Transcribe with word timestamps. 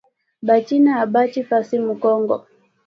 Ba 0.47 0.55
china 0.67 0.91
abaachi 1.03 1.41
fasi 1.49 1.75
mu 1.85 1.93
kongo 2.03 2.35